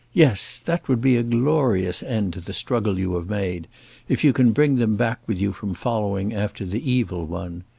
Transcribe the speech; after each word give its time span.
Yes! 0.13 0.59
That 0.59 0.87
would 0.87 0.99
be 0.99 1.15
a 1.15 1.21
glorious 1.21 2.01
end 2.01 2.33
to 2.33 2.39
the 2.41 2.53
struggle 2.53 2.97
you 2.97 3.13
have 3.17 3.29
made, 3.29 3.67
if 4.09 4.23
you 4.23 4.33
can 4.33 4.51
bring 4.51 4.77
them 4.77 4.95
back 4.95 5.19
with 5.27 5.39
you 5.39 5.53
from 5.53 5.75
following 5.75 6.33
after 6.33 6.65
the 6.65 6.89
Evil 6.91 7.27
One! 7.27 7.63